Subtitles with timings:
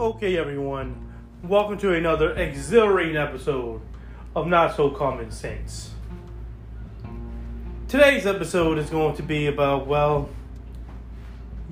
[0.00, 1.12] Okay, everyone,
[1.42, 3.82] welcome to another exhilarating episode
[4.34, 5.90] of Not So Common Sense.
[7.86, 10.30] Today's episode is going to be about, well,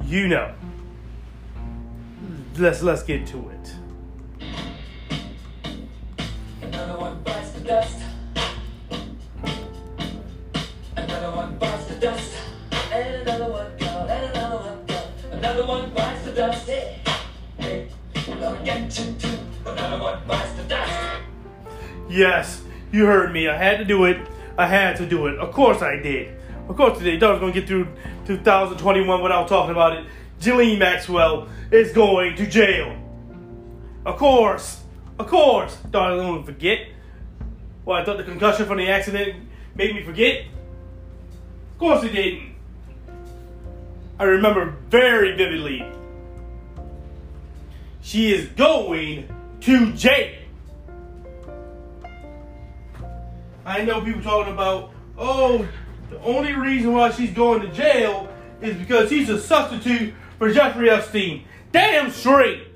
[0.04, 0.52] you know.
[2.58, 3.72] Let's let's get to it.
[6.60, 7.98] Another one bites the dust.
[10.96, 12.34] Another one bites the dust.
[12.92, 14.10] And another one gone.
[14.10, 15.32] And another one gone.
[15.32, 17.07] Another one bites the dust.
[18.68, 19.26] Get.
[19.64, 20.92] Another one bites the dust.
[22.08, 23.48] Yes, you heard me.
[23.48, 24.18] I had to do it.
[24.56, 25.38] I had to do it.
[25.38, 26.36] Of course I did.
[26.68, 27.14] Of course today.
[27.14, 27.86] Was gonna get through
[28.26, 30.06] 2021 without talking about it.
[30.40, 32.96] Ghislaine Maxwell is going to jail.
[34.04, 34.82] Of course.
[35.18, 35.76] Of course.
[35.84, 36.88] Was gonna forget.
[37.84, 40.44] Well, I thought the concussion from the accident made me forget.
[41.72, 42.54] Of course it didn't.
[44.18, 45.86] I remember very vividly.
[48.08, 49.28] She is going
[49.60, 50.34] to jail.
[53.66, 55.68] I know people talking about, oh,
[56.08, 60.88] the only reason why she's going to jail is because he's a substitute for Jeffrey
[60.88, 61.44] Epstein.
[61.70, 62.68] Damn straight.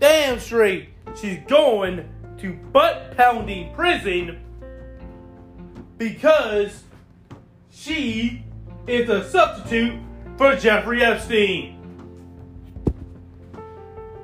[0.00, 0.88] Damn straight.
[1.20, 4.40] She's going to butt pounding prison
[5.98, 6.82] because
[7.70, 8.42] she
[8.86, 10.00] is a substitute
[10.36, 11.72] for Jeffrey Epstein.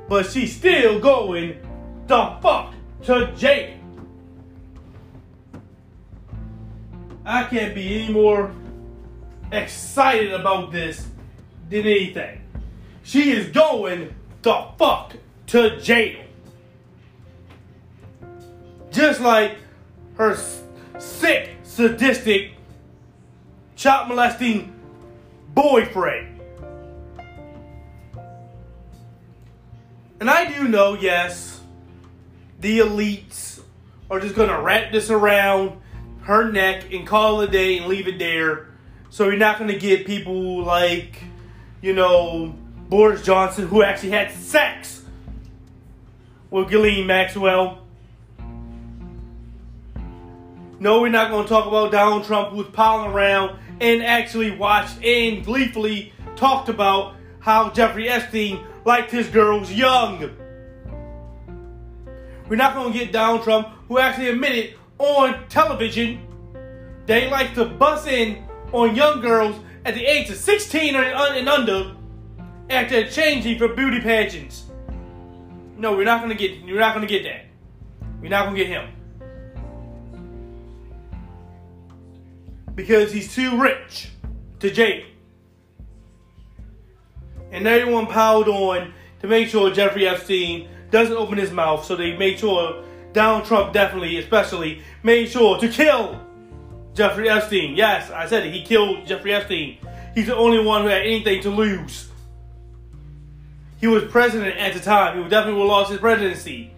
[0.09, 1.59] But she's still going
[2.07, 3.79] the fuck to jail.
[7.25, 8.53] I can't be any more
[9.53, 11.07] excited about this
[11.71, 12.41] than anything.
[13.05, 15.15] She is going the fuck
[15.49, 16.21] to jail.
[18.91, 19.57] Just like
[20.17, 20.37] her
[20.99, 22.53] sick, sadistic,
[23.77, 24.72] child molesting
[25.55, 26.41] boyfriend.
[30.21, 31.61] And I do know, yes,
[32.61, 33.61] the elites
[34.11, 35.81] are just gonna wrap this around
[36.23, 38.69] her neck and call it a day and leave it there.
[39.11, 41.23] So you're not gonna get people like,
[41.81, 42.55] you know,
[42.89, 45.03] Boris Johnson who actually had sex
[46.51, 47.83] with Ghislaine Maxwell.
[50.79, 55.45] No, we're not gonna talk about Donald Trump who's piling around and actually watched and
[55.45, 60.31] gleefully talked about how Jeffrey Epstein liked his girls young.
[62.49, 66.21] We're not going to get Donald Trump, who actually admitted on television
[67.07, 71.49] that he likes to bust in on young girls at the age of 16 and
[71.49, 71.97] under
[72.71, 74.67] after changing for beauty pageants.
[75.77, 76.65] No, we're not to get.
[76.65, 77.47] We're not to get that.
[78.21, 79.02] We're not to get him
[82.75, 84.11] because he's too rich
[84.61, 85.05] to jail.
[87.51, 91.85] And everyone piled on to make sure Jeffrey Epstein doesn't open his mouth.
[91.85, 96.21] So they made sure Donald Trump definitely, especially, made sure to kill
[96.95, 97.77] Jeffrey Epstein.
[97.77, 98.53] Yes, I said it.
[98.53, 99.79] He killed Jeffrey Epstein.
[100.15, 102.09] He's the only one who had anything to lose.
[103.79, 105.23] He was president at the time.
[105.23, 106.73] He definitely would lost his presidency.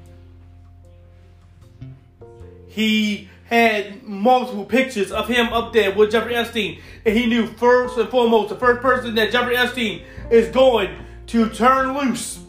[2.69, 6.81] He had multiple pictures of him up there with Jeffrey Epstein.
[7.05, 10.97] And he knew first and foremost, the first person that Jeffrey Epstein is going
[11.27, 12.41] to turn loose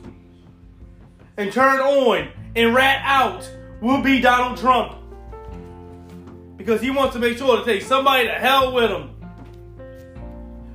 [1.37, 3.49] and turn on and rat out
[3.81, 4.97] will be Donald Trump.
[6.57, 9.11] Because he wants to make sure to take somebody to hell with him.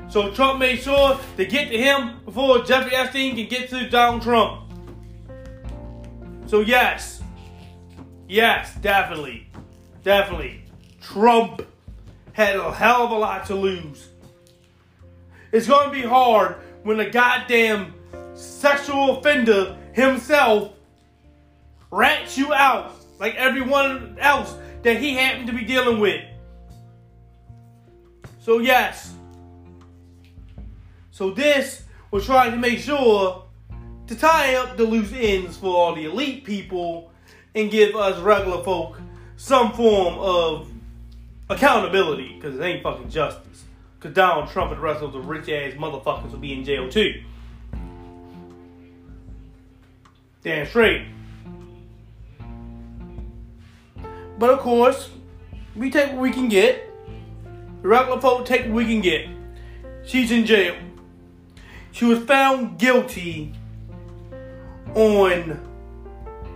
[0.08, 4.22] So Trump made sure to get to him before Jeffrey Epstein can get to Donald
[4.22, 4.70] Trump.
[6.46, 7.22] So yes,
[8.28, 9.49] yes, definitely,
[10.02, 10.62] definitely,
[11.00, 11.66] Trump
[12.32, 14.08] had a hell of a lot to lose.
[15.52, 17.94] It's going to be hard when a goddamn
[18.34, 20.72] sexual offender himself
[21.90, 26.24] rats you out like everyone else that he happened to be dealing with.
[28.38, 29.12] So, yes.
[31.10, 33.44] So, this was trying to make sure
[34.06, 37.12] to tie up the loose ends for all the elite people
[37.54, 39.00] and give us regular folk
[39.40, 40.70] some form of
[41.48, 43.64] accountability because it ain't fucking justice.
[43.98, 46.90] Because Donald Trump and the rest of the rich ass motherfuckers will be in jail
[46.90, 47.22] too.
[50.42, 51.06] Damn straight.
[54.38, 55.08] But of course,
[55.74, 56.92] we take what we can get.
[57.80, 59.26] The regular folk take what we can get.
[60.04, 60.76] She's in jail.
[61.92, 63.54] She was found guilty
[64.94, 65.66] on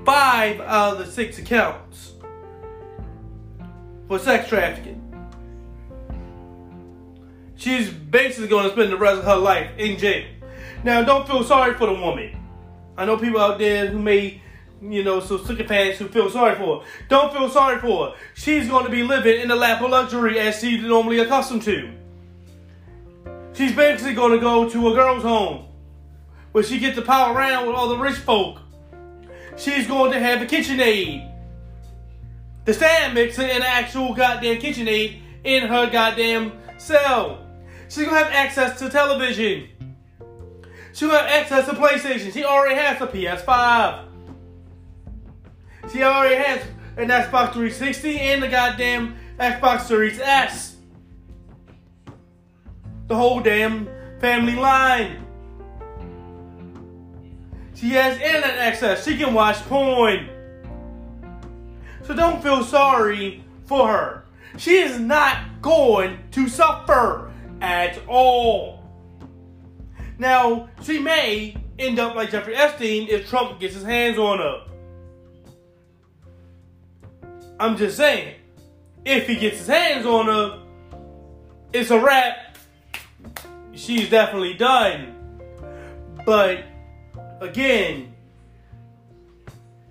[0.04, 2.13] five out of the six accounts
[4.08, 5.00] for sex trafficking.
[7.56, 10.26] She's basically going to spend the rest of her life in jail.
[10.82, 12.36] Now, don't feel sorry for the woman.
[12.96, 14.40] I know people out there who may,
[14.82, 16.86] you know, so sycophants who feel sorry for her.
[17.08, 18.14] Don't feel sorry for her.
[18.34, 21.90] She's going to be living in the lap of luxury as she's normally accustomed to.
[23.54, 25.66] She's basically going to go to a girl's home
[26.52, 28.60] where she gets to pile around with all the rich folk.
[29.56, 31.33] She's going to have a KitchenAid.
[32.64, 37.46] The stand mixer and actual goddamn KitchenAid in her goddamn cell.
[37.88, 39.68] She's to have access to television.
[40.94, 42.32] She'll have access to PlayStation.
[42.32, 44.06] She already has a PS5.
[45.92, 46.62] She already has
[46.96, 50.76] an Xbox 360 and the goddamn Xbox Series S.
[53.08, 53.88] The whole damn
[54.20, 55.26] family line.
[57.74, 59.04] She has internet access.
[59.04, 60.30] She can watch porn.
[62.06, 64.24] So don't feel sorry for her.
[64.58, 68.84] She is not going to suffer at all.
[70.18, 74.66] Now, she may end up like Jeffrey Epstein if Trump gets his hands on her.
[77.58, 78.34] I'm just saying,
[79.04, 80.62] if he gets his hands on her,
[81.72, 82.56] it's a wrap.
[83.72, 85.40] She's definitely done.
[86.24, 86.64] But
[87.40, 88.13] again,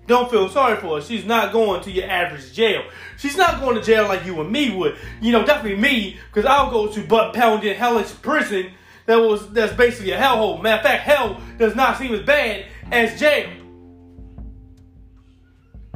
[0.06, 1.02] don't feel sorry for her.
[1.02, 2.82] She's not going to your average jail.
[3.16, 4.96] She's not going to jail like you and me would.
[5.20, 8.72] You know, definitely me, because I'll go to butt pounding hellish prison
[9.06, 10.62] that was that's basically a hellhole.
[10.62, 13.50] Matter of fact, hell does not seem as bad as jail.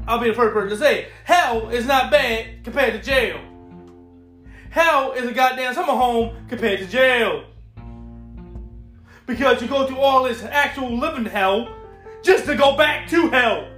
[0.07, 3.41] I'll be the first person to say hell is not bad compared to jail.
[4.71, 7.45] Hell is a goddamn summer home compared to jail.
[9.27, 11.75] Because you go through all this actual living hell
[12.23, 13.69] just to go back to hell.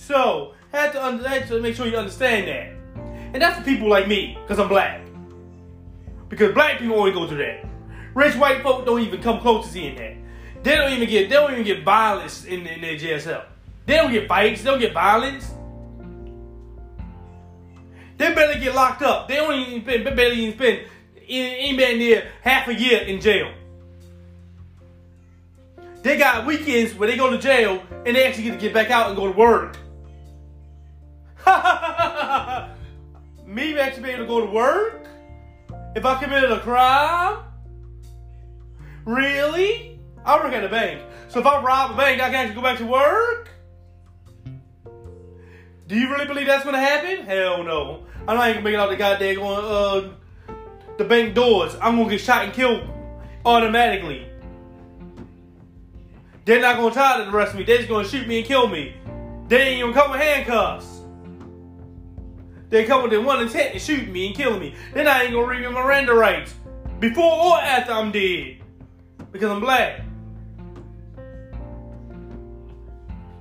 [0.00, 3.02] So, had to, had to make sure you understand that.
[3.34, 5.06] And that's for people like me, because I'm black.
[6.30, 7.66] Because black people only go through that.
[8.14, 10.16] Rich white folk don't even come close to seeing that.
[10.62, 13.44] They don't even get they don't even get violence in, in their JSL.
[13.86, 15.52] They don't get fights, they don't get violence.
[18.16, 19.28] They better get locked up.
[19.28, 20.80] They don't even spend, barely even spend
[21.26, 23.52] even near half a year in jail.
[26.02, 28.90] They got weekends where they go to jail and they actually get to get back
[28.90, 29.76] out and go to work.
[33.46, 35.06] Me actually being able to go to work?
[35.96, 37.44] If I committed a crime?
[39.04, 39.98] Really?
[40.24, 41.02] I work at a bank.
[41.28, 43.48] So if I rob a bank, I can actually go back to work?
[45.86, 47.24] Do you really believe that's gonna happen?
[47.26, 48.04] Hell no.
[48.28, 50.12] I'm not even making out the goddamn going uh
[50.98, 51.74] the bank doors.
[51.80, 52.88] I'm gonna get shot and killed
[53.44, 54.26] automatically.
[56.44, 57.64] They're not gonna try to arrest me.
[57.64, 58.94] They're just gonna shoot me and kill me.
[59.48, 60.99] They ain't even come with handcuffs.
[62.70, 64.74] They come with their one intent to shoot me and kill me.
[64.94, 66.54] Then I ain't gonna read my Miranda rights
[67.00, 68.58] before or after I'm dead
[69.32, 70.02] because I'm black.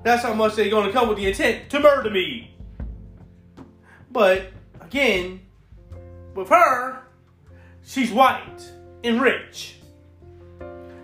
[0.04, 2.56] That's how much they're gonna come with the intent to murder me.
[4.12, 5.42] But again,
[6.34, 7.04] with her,
[7.84, 8.72] she's white
[9.04, 9.76] and rich.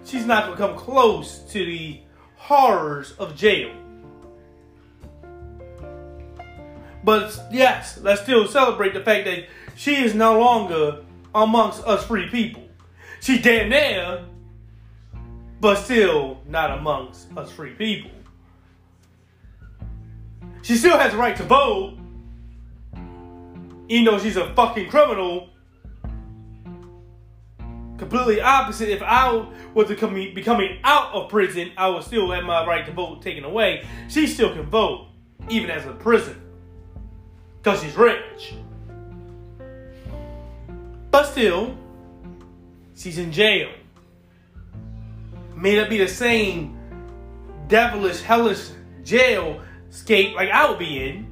[0.04, 2.00] She's not gonna come close to the
[2.38, 3.72] horrors of jail.
[7.06, 11.04] But yes, let's still celebrate the fact that she is no longer
[11.36, 12.63] amongst us free people.
[13.22, 14.25] She's damn near,
[15.62, 18.10] but still not amongst us free people.
[20.63, 21.96] She still has the right to vote,
[23.88, 25.50] even though she's a fucking criminal.
[28.00, 28.89] Completely opposite.
[28.89, 32.65] If I was to come, be coming out of prison, I would still have my
[32.65, 33.86] right to vote taken away.
[34.10, 35.10] She still can vote,
[35.50, 36.41] even as a prison
[37.65, 38.53] because she's rich.
[41.10, 41.75] But still,
[42.95, 43.72] she's in jail.
[45.55, 46.77] May not be the same
[47.67, 48.69] devilish, hellish
[49.03, 51.27] jail scape like I would be in.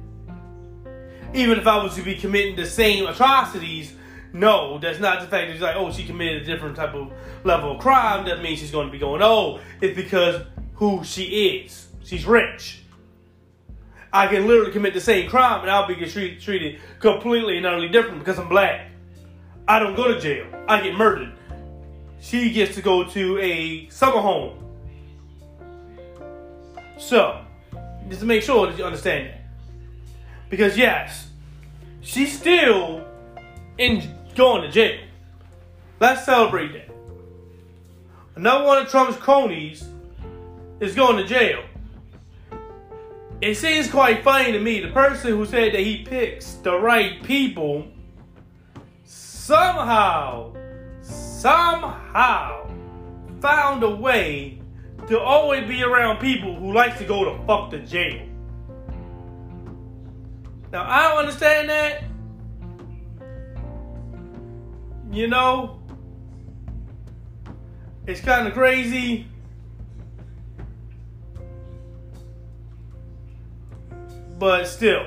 [1.34, 3.94] Even if I was to be committing the same atrocities,
[4.32, 7.12] no, that's not the fact that it's like, oh, she committed a different type of
[7.44, 8.24] level of crime.
[8.24, 10.42] That means she's going to be going, oh, it's because
[10.74, 11.86] who she is.
[12.02, 12.83] She's rich.
[14.14, 17.88] I can literally commit the same crime and I'll be treated, treated completely and utterly
[17.88, 18.86] different because I'm black.
[19.66, 20.46] I don't go to jail.
[20.68, 21.32] I get murdered.
[22.20, 24.56] She gets to go to a summer home.
[26.96, 27.44] So,
[28.08, 29.40] just to make sure that you understand that.
[30.48, 31.28] Because yes,
[32.00, 33.04] she's still
[33.78, 35.00] in going to jail.
[35.98, 36.94] Let's celebrate that.
[38.36, 39.84] Another one of Trump's cronies
[40.78, 41.64] is going to jail
[43.44, 44.80] it seems quite funny to me.
[44.80, 47.86] The person who said that he picks the right people
[49.04, 50.54] somehow,
[51.02, 52.66] somehow
[53.42, 54.62] found a way
[55.08, 58.26] to always be around people who like to go to fuck the jail.
[60.72, 62.04] Now I don't understand that.
[65.12, 65.82] You know,
[68.06, 69.26] it's kind of crazy.
[74.38, 75.06] But still,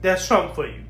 [0.00, 0.84] that's Trump for you.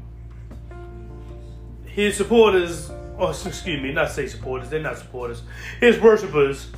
[1.85, 5.43] His supporters, oh, or excuse me, not say supporters, they're not supporters.
[5.81, 6.69] His worshippers,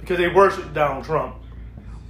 [0.00, 1.36] because they worship Donald Trump,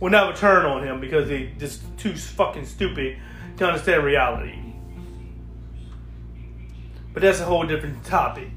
[0.00, 3.18] will never turn on him because they just too fucking stupid
[3.56, 4.58] to understand reality.
[7.12, 8.48] But that's a whole different topic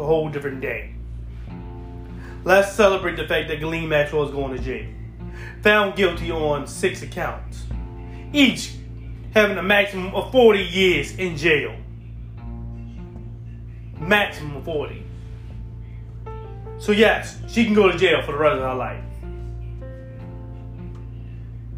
[0.00, 0.94] a whole different day.
[2.44, 4.88] Let's celebrate the fact that Ghislaine Maxwell is going to jail.
[5.62, 7.64] Found guilty on six accounts,
[8.32, 8.74] each
[9.34, 11.76] having a maximum of 40 years in jail.
[13.98, 15.04] Maximum of 40.
[16.78, 19.04] So, yes, she can go to jail for the rest of her life.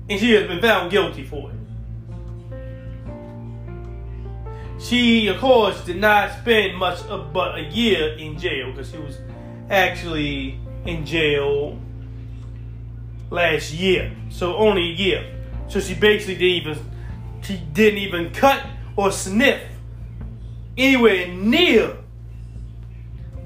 [0.08, 1.56] And she has been found guilty for it.
[4.80, 8.98] She, of course, did not spend much of but a year in jail because she
[8.98, 9.18] was
[9.70, 11.78] actually in jail
[13.32, 14.12] last year.
[14.30, 15.34] So only a year.
[15.68, 16.78] So she basically didn't even
[17.42, 19.60] she didn't even cut or sniff
[20.76, 21.96] anywhere near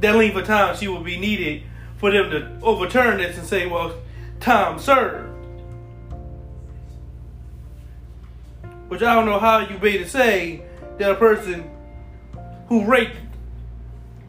[0.01, 1.63] that length of time she would be needed
[1.97, 3.99] for them to overturn this and say, well,
[4.39, 5.33] time served.
[8.89, 10.63] Which I don't know how you be to say
[10.99, 11.71] that a person
[12.69, 13.17] who raped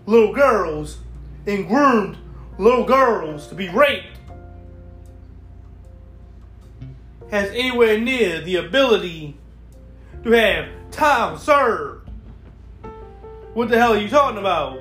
[0.06, 1.00] little girls
[1.46, 2.18] and groomed
[2.58, 4.17] little girls to be raped
[7.32, 9.38] has anywhere near the ability
[10.24, 12.10] to have time served.
[13.54, 14.80] What the hell are you talking about?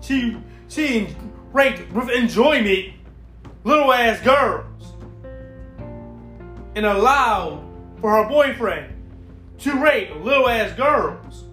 [0.00, 0.36] She
[0.68, 1.08] she
[1.52, 2.94] raped with enjoyment
[3.62, 4.94] little ass girls
[6.74, 7.64] and allowed
[8.00, 8.92] for her boyfriend
[9.58, 11.44] to rape little ass girls.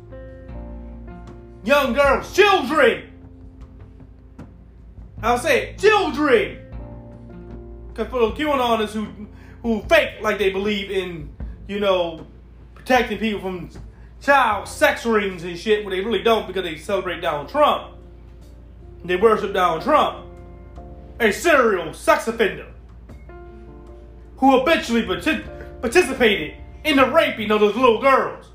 [1.64, 3.12] Young girls, children.
[5.22, 6.58] I'll say it, children.
[7.90, 9.21] Because for those QAnoners who
[9.62, 11.30] who fake like they believe in,
[11.68, 12.26] you know,
[12.74, 13.70] protecting people from
[14.22, 17.96] child sex rings and shit, when they really don't because they celebrate Donald Trump.
[19.04, 20.28] They worship Donald Trump,
[21.20, 22.68] a serial sex offender
[24.38, 28.48] who habitually partic- participated in the raping of those little girls.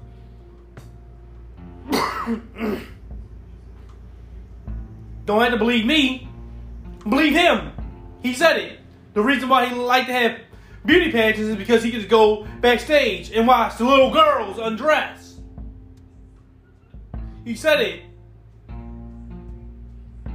[5.26, 6.28] Don't have to believe me.
[7.08, 7.72] Believe him.
[8.22, 8.80] He said it.
[9.14, 10.40] The reason why he liked to have
[10.86, 15.40] beauty pageants is because he could go backstage and watch the little girls undress.
[17.44, 18.02] He said it.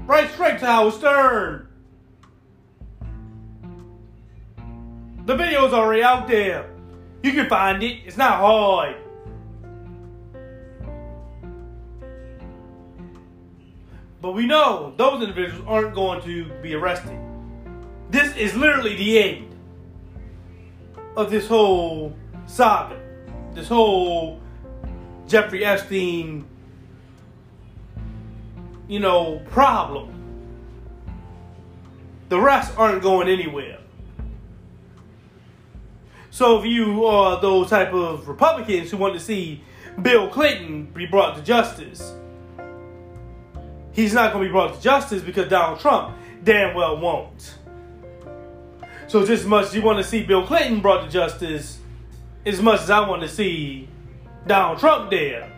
[0.05, 1.67] Right straight to Howard Stern.
[5.25, 6.69] The video's already out there.
[7.23, 8.01] You can find it.
[8.05, 8.97] It's not hard.
[14.21, 17.17] But we know those individuals aren't going to be arrested.
[18.09, 19.50] This is literally the end
[21.15, 22.15] of this whole
[22.45, 22.99] saga.
[23.53, 24.39] This whole
[25.27, 26.45] Jeffrey Epstein,
[28.87, 30.09] you know, problem.
[32.29, 33.79] The rest aren't going anywhere.
[36.29, 39.61] So if you are those type of Republicans who want to see
[40.01, 42.13] Bill Clinton be brought to justice,
[43.91, 47.57] he's not going to be brought to justice because Donald Trump damn well won't.
[49.11, 51.79] So just as much as you want to see Bill Clinton brought to justice,
[52.45, 53.89] as much as I want to see
[54.47, 55.51] Donald Trump there.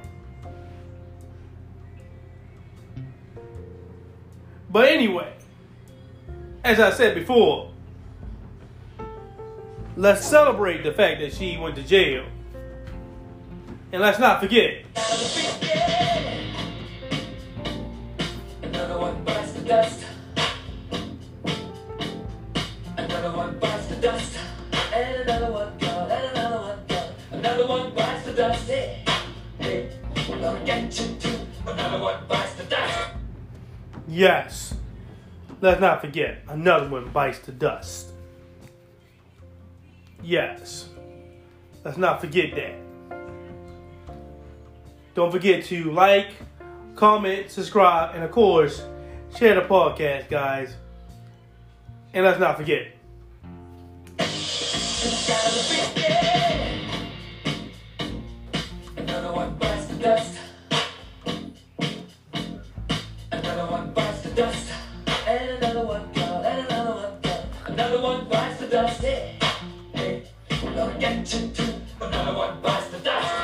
[4.71, 5.31] But anyway,
[6.63, 7.71] as I said before,
[9.95, 12.25] let's celebrate the fact that she went to jail.
[13.91, 14.83] And let's not forget.
[18.63, 20.05] Another one the dust.
[34.13, 34.75] Yes.
[35.59, 38.11] Let's not forget, another one bites the dust.
[40.21, 40.89] Yes.
[41.83, 42.75] Let's not forget that.
[45.15, 46.27] Don't forget to like,
[46.95, 48.83] comment, subscribe, and of course,
[49.35, 50.75] share the podcast, guys.
[52.13, 52.89] And let's not forget,
[68.87, 69.41] just it.
[69.93, 70.23] Hey,
[70.75, 71.51] look at you
[71.97, 73.42] but none of what buys the dust.